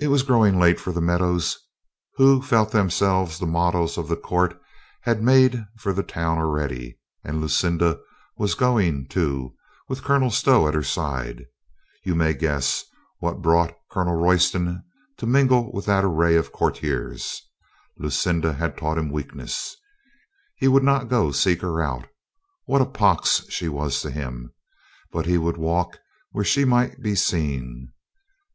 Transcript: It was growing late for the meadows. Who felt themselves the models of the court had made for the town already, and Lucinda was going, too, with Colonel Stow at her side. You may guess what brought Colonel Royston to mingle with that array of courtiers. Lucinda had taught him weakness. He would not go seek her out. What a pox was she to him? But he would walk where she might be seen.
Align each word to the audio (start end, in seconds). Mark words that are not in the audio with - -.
It 0.00 0.08
was 0.08 0.22
growing 0.22 0.60
late 0.60 0.78
for 0.78 0.92
the 0.92 1.00
meadows. 1.00 1.58
Who 2.16 2.42
felt 2.42 2.72
themselves 2.72 3.38
the 3.38 3.46
models 3.46 3.96
of 3.96 4.06
the 4.06 4.18
court 4.18 4.60
had 5.00 5.22
made 5.22 5.64
for 5.78 5.94
the 5.94 6.02
town 6.02 6.36
already, 6.36 6.98
and 7.24 7.40
Lucinda 7.40 8.00
was 8.36 8.54
going, 8.54 9.08
too, 9.08 9.54
with 9.88 10.02
Colonel 10.04 10.30
Stow 10.30 10.68
at 10.68 10.74
her 10.74 10.82
side. 10.82 11.46
You 12.04 12.14
may 12.14 12.34
guess 12.34 12.84
what 13.18 13.40
brought 13.40 13.72
Colonel 13.90 14.14
Royston 14.14 14.84
to 15.16 15.26
mingle 15.26 15.72
with 15.72 15.86
that 15.86 16.04
array 16.04 16.36
of 16.36 16.52
courtiers. 16.52 17.48
Lucinda 17.96 18.52
had 18.52 18.76
taught 18.76 18.98
him 18.98 19.10
weakness. 19.10 19.74
He 20.56 20.68
would 20.68 20.82
not 20.84 21.08
go 21.08 21.30
seek 21.32 21.62
her 21.62 21.80
out. 21.80 22.06
What 22.66 22.82
a 22.82 22.84
pox 22.84 23.42
was 23.62 23.94
she 23.94 24.02
to 24.06 24.10
him? 24.14 24.52
But 25.12 25.24
he 25.24 25.38
would 25.38 25.56
walk 25.56 25.98
where 26.32 26.44
she 26.44 26.66
might 26.66 27.00
be 27.00 27.14
seen. 27.14 27.94